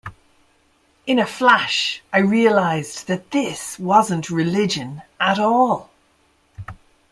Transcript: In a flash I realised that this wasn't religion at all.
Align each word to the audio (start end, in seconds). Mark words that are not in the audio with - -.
In 1.05 1.19
a 1.19 1.27
flash 1.27 2.01
I 2.11 2.17
realised 2.21 3.05
that 3.05 3.29
this 3.29 3.77
wasn't 3.77 4.31
religion 4.31 5.03
at 5.19 5.37
all. 5.37 5.91